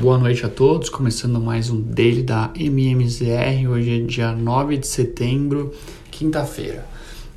Boa 0.00 0.16
noite 0.16 0.46
a 0.46 0.48
todos, 0.48 0.88
começando 0.88 1.40
mais 1.40 1.70
um 1.70 1.80
Daily 1.80 2.22
da 2.22 2.52
MMZR. 2.54 3.68
Hoje 3.68 3.96
é 3.96 3.98
dia 4.06 4.30
9 4.30 4.76
de 4.76 4.86
setembro, 4.86 5.74
quinta-feira. 6.08 6.86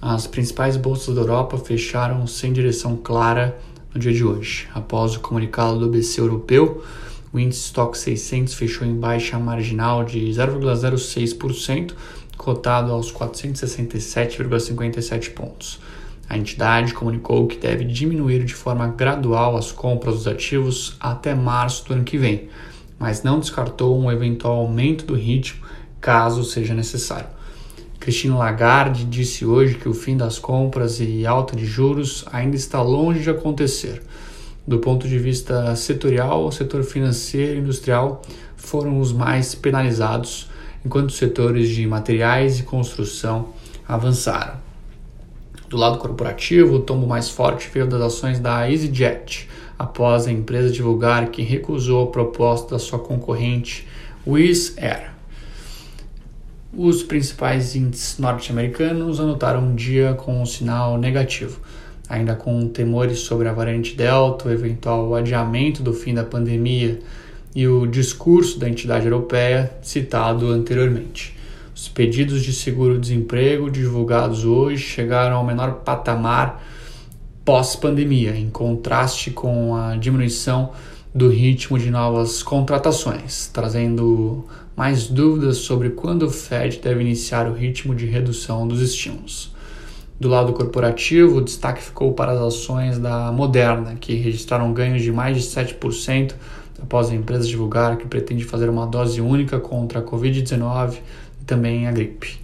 As 0.00 0.28
principais 0.28 0.76
bolsas 0.76 1.16
da 1.16 1.22
Europa 1.22 1.58
fecharam 1.58 2.24
sem 2.28 2.52
direção 2.52 2.96
clara 2.96 3.58
no 3.92 4.00
dia 4.00 4.12
de 4.12 4.22
hoje. 4.22 4.68
Após 4.72 5.16
o 5.16 5.20
comunicado 5.20 5.80
do 5.80 5.88
BC 5.88 6.20
europeu, 6.20 6.84
o 7.32 7.40
índice 7.40 7.62
Stock 7.62 7.98
600 7.98 8.54
fechou 8.54 8.86
em 8.86 8.94
baixa 8.94 9.36
marginal 9.36 10.04
de 10.04 10.20
0,06%, 10.20 11.92
cotado 12.36 12.92
aos 12.92 13.12
467,57 13.12 15.30
pontos. 15.30 15.80
A 16.28 16.38
entidade 16.38 16.94
comunicou 16.94 17.46
que 17.46 17.58
deve 17.58 17.84
diminuir 17.84 18.44
de 18.44 18.54
forma 18.54 18.88
gradual 18.88 19.56
as 19.56 19.70
compras 19.70 20.14
dos 20.14 20.26
ativos 20.26 20.96
até 20.98 21.34
março 21.34 21.86
do 21.86 21.94
ano 21.94 22.04
que 22.04 22.16
vem, 22.16 22.48
mas 22.98 23.22
não 23.22 23.38
descartou 23.38 23.98
um 23.98 24.10
eventual 24.10 24.56
aumento 24.56 25.04
do 25.04 25.14
ritmo 25.14 25.64
caso 26.00 26.44
seja 26.44 26.74
necessário. 26.74 27.28
Christine 27.98 28.34
Lagarde 28.34 29.04
disse 29.04 29.46
hoje 29.46 29.76
que 29.76 29.88
o 29.88 29.94
fim 29.94 30.16
das 30.16 30.38
compras 30.38 31.00
e 31.00 31.26
alta 31.26 31.56
de 31.56 31.64
juros 31.64 32.24
ainda 32.30 32.54
está 32.54 32.82
longe 32.82 33.20
de 33.20 33.30
acontecer. 33.30 34.02
Do 34.66 34.78
ponto 34.78 35.08
de 35.08 35.18
vista 35.18 35.74
setorial, 35.76 36.46
o 36.46 36.52
setor 36.52 36.84
financeiro 36.84 37.54
e 37.56 37.60
industrial 37.60 38.20
foram 38.56 38.98
os 38.98 39.12
mais 39.12 39.54
penalizados, 39.54 40.50
enquanto 40.84 41.10
os 41.10 41.16
setores 41.16 41.68
de 41.68 41.86
materiais 41.86 42.58
e 42.58 42.62
construção 42.62 43.48
avançaram. 43.86 44.63
Do 45.74 45.80
lado 45.80 45.98
corporativo, 45.98 46.76
o 46.76 46.78
tombo 46.78 47.04
mais 47.04 47.28
forte 47.28 47.68
veio 47.68 47.84
das 47.84 48.00
ações 48.00 48.38
da 48.38 48.70
EasyJet, 48.70 49.48
após 49.76 50.24
a 50.24 50.30
empresa 50.30 50.70
divulgar 50.70 51.32
que 51.32 51.42
recusou 51.42 52.04
a 52.04 52.12
proposta 52.12 52.76
da 52.76 52.78
sua 52.78 53.00
concorrente 53.00 53.84
Wizz 54.24 54.78
Air. 54.78 55.10
Os 56.72 57.02
principais 57.02 57.74
índices 57.74 58.20
norte-americanos 58.20 59.18
anotaram 59.18 59.64
um 59.64 59.74
dia 59.74 60.14
com 60.14 60.40
um 60.40 60.46
sinal 60.46 60.96
negativo, 60.96 61.58
ainda 62.08 62.36
com 62.36 62.68
temores 62.68 63.18
sobre 63.18 63.48
a 63.48 63.52
variante 63.52 63.96
Delta, 63.96 64.48
o 64.48 64.52
eventual 64.52 65.12
adiamento 65.16 65.82
do 65.82 65.92
fim 65.92 66.14
da 66.14 66.22
pandemia 66.22 67.00
e 67.52 67.66
o 67.66 67.84
discurso 67.84 68.60
da 68.60 68.68
entidade 68.68 69.06
europeia 69.06 69.76
citado 69.82 70.52
anteriormente. 70.52 71.34
Os 71.84 71.88
pedidos 71.90 72.42
de 72.42 72.50
seguro-desemprego 72.50 73.70
divulgados 73.70 74.46
hoje 74.46 74.82
chegaram 74.82 75.36
ao 75.36 75.44
menor 75.44 75.82
patamar 75.84 76.64
pós-pandemia, 77.44 78.34
em 78.34 78.48
contraste 78.48 79.30
com 79.30 79.76
a 79.76 79.94
diminuição 79.94 80.70
do 81.14 81.28
ritmo 81.28 81.78
de 81.78 81.90
novas 81.90 82.42
contratações, 82.42 83.50
trazendo 83.52 84.46
mais 84.74 85.06
dúvidas 85.08 85.58
sobre 85.58 85.90
quando 85.90 86.22
o 86.22 86.30
Fed 86.30 86.80
deve 86.82 87.02
iniciar 87.02 87.46
o 87.46 87.52
ritmo 87.52 87.94
de 87.94 88.06
redução 88.06 88.66
dos 88.66 88.80
estímulos. 88.80 89.52
Do 90.18 90.30
lado 90.30 90.54
corporativo, 90.54 91.36
o 91.36 91.44
destaque 91.44 91.82
ficou 91.82 92.14
para 92.14 92.32
as 92.32 92.40
ações 92.40 92.98
da 92.98 93.30
Moderna, 93.30 93.94
que 94.00 94.14
registraram 94.14 94.72
ganhos 94.72 95.02
de 95.02 95.12
mais 95.12 95.36
de 95.36 95.42
7% 95.46 96.34
após 96.80 97.10
a 97.10 97.14
empresa 97.14 97.46
divulgar 97.46 97.96
que 97.96 98.06
pretende 98.06 98.44
fazer 98.44 98.68
uma 98.68 98.86
dose 98.86 99.20
única 99.20 99.60
contra 99.60 100.00
a 100.00 100.02
Covid-19 100.02 100.94
e 100.94 101.23
também 101.46 101.86
a 101.86 101.92
gripe. 101.92 102.38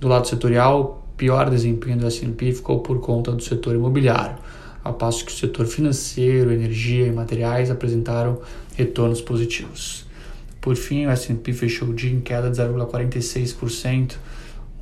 Do 0.00 0.08
lado 0.08 0.28
setorial, 0.28 1.04
o 1.12 1.16
pior 1.16 1.50
desempenho 1.50 1.98
do 1.98 2.06
S&P 2.06 2.52
ficou 2.52 2.80
por 2.80 3.00
conta 3.00 3.32
do 3.32 3.42
setor 3.42 3.74
imobiliário, 3.74 4.36
ao 4.84 4.94
passo 4.94 5.24
que 5.24 5.32
o 5.32 5.34
setor 5.34 5.66
financeiro, 5.66 6.52
energia 6.52 7.06
e 7.06 7.12
materiais 7.12 7.70
apresentaram 7.70 8.40
retornos 8.76 9.20
positivos. 9.20 10.06
Por 10.60 10.76
fim, 10.76 11.06
o 11.06 11.10
S&P 11.10 11.52
fechou 11.52 11.88
o 11.88 11.94
dia 11.94 12.10
em 12.10 12.20
queda 12.20 12.50
de 12.50 12.60
0,46%, 12.60 14.16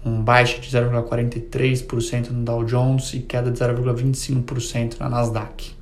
um 0.04 0.22
baixa 0.22 0.60
de 0.60 0.68
0,43% 0.68 2.30
no 2.30 2.44
Dow 2.44 2.64
Jones 2.64 3.14
e 3.14 3.20
queda 3.20 3.50
de 3.50 3.58
0,25% 3.58 4.98
na 5.00 5.08
Nasdaq. 5.08 5.75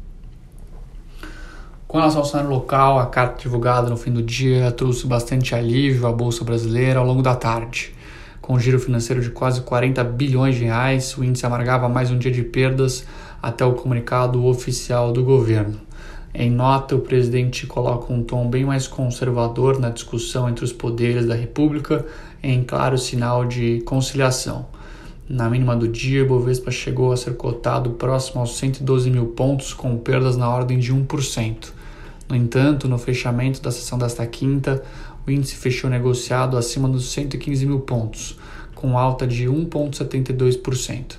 Com 1.95 2.01
relação 2.01 2.23
ao 2.23 2.27
cenário 2.27 2.51
local, 2.51 2.99
a 2.99 3.07
carta 3.07 3.41
divulgada 3.41 3.89
no 3.89 3.97
fim 3.97 4.11
do 4.11 4.21
dia 4.21 4.73
trouxe 4.73 5.07
bastante 5.07 5.55
alívio 5.55 6.09
à 6.09 6.13
Bolsa 6.13 6.43
Brasileira 6.43 6.99
ao 6.99 7.07
longo 7.07 7.23
da 7.23 7.37
tarde. 7.37 7.95
Com 8.43 8.55
um 8.55 8.59
giro 8.59 8.81
financeiro 8.81 9.23
de 9.23 9.31
quase 9.31 9.61
40 9.61 10.03
bilhões 10.03 10.57
de 10.57 10.65
reais, 10.65 11.17
o 11.17 11.23
índice 11.23 11.47
amargava 11.47 11.89
mais 11.89 12.11
um 12.11 12.19
dia 12.19 12.33
de 12.33 12.43
perdas 12.43 13.07
até 13.41 13.65
o 13.65 13.75
comunicado 13.75 14.45
oficial 14.45 15.13
do 15.13 15.23
governo. 15.23 15.81
Em 16.35 16.51
nota, 16.51 16.97
o 16.97 17.01
presidente 17.01 17.65
coloca 17.65 18.13
um 18.13 18.25
tom 18.25 18.49
bem 18.49 18.65
mais 18.65 18.89
conservador 18.89 19.79
na 19.79 19.91
discussão 19.91 20.49
entre 20.49 20.65
os 20.65 20.73
poderes 20.73 21.27
da 21.27 21.37
República, 21.37 22.05
em 22.43 22.65
claro 22.65 22.99
sinal 22.99 23.45
de 23.45 23.83
conciliação. 23.83 24.67
Na 25.29 25.49
mínima 25.49 25.77
do 25.77 25.87
dia, 25.87 26.25
Bovespa 26.25 26.73
chegou 26.73 27.13
a 27.13 27.17
ser 27.17 27.37
cotado 27.37 27.91
próximo 27.91 28.41
aos 28.41 28.57
112 28.59 29.09
mil 29.13 29.27
pontos, 29.27 29.73
com 29.73 29.97
perdas 29.97 30.37
na 30.37 30.51
ordem 30.51 30.77
de 30.77 30.93
1%. 30.93 31.84
No 32.29 32.35
entanto, 32.35 32.89
no 32.89 32.99
fechamento 32.99 33.61
da 33.61 33.71
sessão 33.71 33.99
desta 33.99 34.27
quinta, 34.27 34.83
o 35.27 35.31
índice 35.31 35.57
fechou 35.57 35.91
negociado 35.91 36.57
acima 36.57 36.89
dos 36.89 37.11
115 37.13 37.67
mil 37.67 37.81
pontos, 37.81 38.39
com 38.75 38.99
alta 38.99 39.27
de 39.27 39.47
1,72%. 39.47 41.17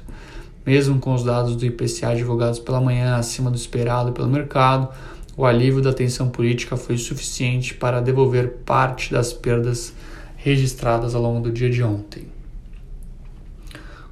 Mesmo 0.66 1.00
com 1.00 1.14
os 1.14 1.24
dados 1.24 1.56
do 1.56 1.66
IPCA 1.66 2.16
divulgados 2.16 2.60
pela 2.60 2.82
manhã 2.82 3.18
acima 3.18 3.52
do 3.52 3.56
esperado 3.56 4.12
pelo 4.12 4.28
mercado, 4.28 4.90
o 5.38 5.46
alívio 5.46 5.82
da 5.82 5.94
tensão 5.94 6.30
política 6.30 6.78
foi 6.78 6.98
suficiente 6.98 7.74
para 7.74 8.02
devolver 8.02 8.60
parte 8.66 9.12
das 9.12 9.34
perdas 9.34 9.94
registradas 10.38 11.14
ao 11.14 11.22
longo 11.22 11.42
do 11.42 11.52
dia 11.52 11.70
de 11.70 11.84
ontem. 11.84 12.28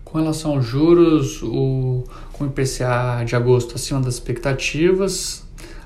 Com 0.04 0.20
relação 0.20 0.52
aos 0.52 0.66
juros, 0.66 1.42
o, 1.42 2.04
com 2.34 2.44
o 2.44 2.48
IPCA 2.48 3.24
de 3.26 3.36
agosto 3.36 3.76
acima 3.76 4.00
das 4.00 4.16
expectativas, 4.16 5.43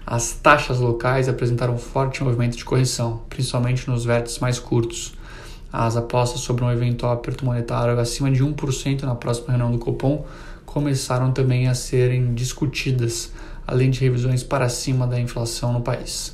as 0.10 0.32
taxas 0.32 0.80
locais 0.80 1.28
apresentaram 1.28 1.78
forte 1.78 2.24
movimento 2.24 2.56
de 2.56 2.64
correção, 2.64 3.24
principalmente 3.28 3.90
nos 3.90 4.06
vértices 4.06 4.40
mais 4.40 4.58
curtos. 4.58 5.14
As 5.72 5.98
apostas 5.98 6.40
sobre 6.40 6.64
um 6.64 6.72
eventual 6.72 7.12
aperto 7.12 7.44
monetário 7.44 8.00
acima 8.00 8.32
de 8.32 8.42
1% 8.42 9.02
na 9.02 9.16
próxima 9.16 9.50
reunião 9.50 9.70
do 9.70 9.78
Copom 9.78 10.26
começaram 10.66 11.34
também 11.34 11.68
a 11.68 11.76
serem 11.76 12.34
discutidas, 12.34 13.34
além 13.68 13.90
de 13.90 14.00
revisões 14.00 14.44
para 14.44 14.70
cima 14.70 15.06
da 15.06 15.20
inflação 15.20 15.74
no 15.74 15.82
país. 15.82 16.34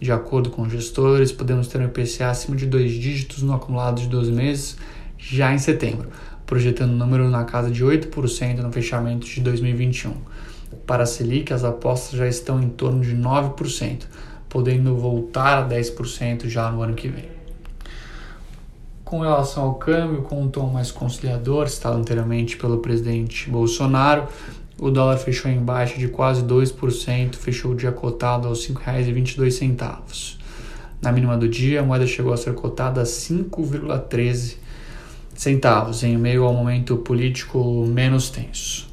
De 0.00 0.10
acordo 0.10 0.50
com 0.50 0.68
gestores, 0.68 1.30
podemos 1.30 1.68
ter 1.68 1.80
um 1.80 1.84
IPCA 1.84 2.28
acima 2.28 2.56
de 2.56 2.66
dois 2.66 2.90
dígitos 2.90 3.40
no 3.44 3.54
acumulado 3.54 4.00
de 4.00 4.08
12 4.08 4.32
meses 4.32 4.76
já 5.16 5.54
em 5.54 5.58
setembro, 5.58 6.08
projetando 6.44 6.90
o 6.90 6.94
um 6.94 6.96
número 6.96 7.30
na 7.30 7.44
casa 7.44 7.70
de 7.70 7.84
8% 7.84 8.56
no 8.56 8.72
fechamento 8.72 9.24
de 9.24 9.40
2021. 9.40 10.12
Para 10.86 11.04
a 11.04 11.06
Selic, 11.06 11.52
as 11.52 11.64
apostas 11.64 12.18
já 12.18 12.26
estão 12.26 12.62
em 12.62 12.68
torno 12.68 13.00
de 13.00 13.16
9%, 13.16 14.04
podendo 14.48 14.96
voltar 14.96 15.58
a 15.58 15.68
10% 15.68 16.48
já 16.48 16.70
no 16.70 16.82
ano 16.82 16.94
que 16.94 17.08
vem. 17.08 17.30
Com 19.04 19.20
relação 19.20 19.64
ao 19.64 19.74
câmbio, 19.74 20.22
com 20.22 20.42
um 20.42 20.48
tom 20.48 20.68
mais 20.68 20.90
conciliador, 20.90 21.68
citado 21.68 21.98
anteriormente 21.98 22.56
pelo 22.56 22.78
presidente 22.78 23.50
Bolsonaro, 23.50 24.26
o 24.78 24.90
dólar 24.90 25.18
fechou 25.18 25.50
em 25.50 25.58
baixa 25.58 25.98
de 25.98 26.08
quase 26.08 26.42
2%, 26.42 27.34
fechou 27.36 27.72
o 27.72 27.74
dia 27.74 27.92
cotado 27.92 28.48
aos 28.48 28.66
R$ 28.66 28.74
5,22. 28.74 30.36
Na 31.00 31.12
mínima 31.12 31.36
do 31.36 31.48
dia, 31.48 31.80
a 31.80 31.82
moeda 31.82 32.06
chegou 32.06 32.32
a 32.32 32.36
ser 32.36 32.54
cotada 32.54 33.02
a 33.02 33.04
5,13 33.04 34.56
centavos, 35.34 36.02
em 36.02 36.16
meio 36.16 36.44
ao 36.44 36.54
momento 36.54 36.96
político 36.96 37.84
menos 37.86 38.30
tenso. 38.30 38.91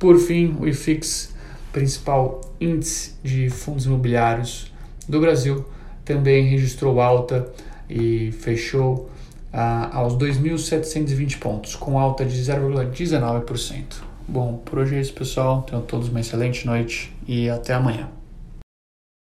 Por 0.00 0.18
fim, 0.18 0.56
o 0.58 0.66
IFIX, 0.66 1.34
principal 1.74 2.40
índice 2.58 3.16
de 3.22 3.50
fundos 3.50 3.84
imobiliários 3.84 4.72
do 5.06 5.20
Brasil, 5.20 5.62
também 6.06 6.46
registrou 6.46 7.02
alta 7.02 7.46
e 7.88 8.32
fechou 8.32 9.10
ah, 9.52 9.90
aos 9.92 10.16
2.720 10.16 11.38
pontos, 11.38 11.76
com 11.76 11.98
alta 11.98 12.24
de 12.24 12.40
0,19%. 12.40 13.96
Bom, 14.26 14.62
por 14.64 14.78
hoje 14.78 14.96
é 14.96 15.00
isso, 15.00 15.12
pessoal. 15.12 15.62
Tenham 15.68 15.82
todos 15.82 16.08
uma 16.08 16.20
excelente 16.20 16.64
noite 16.64 17.14
e 17.28 17.50
até 17.50 17.74
amanhã. 17.74 18.08